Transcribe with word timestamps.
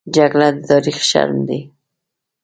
جګړه 0.15 0.47
د 0.55 0.57
تاریخ 0.69 0.97
شرم 1.09 1.37
ده 1.47 1.59